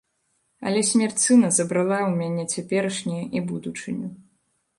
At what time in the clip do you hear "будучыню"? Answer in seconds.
3.53-4.07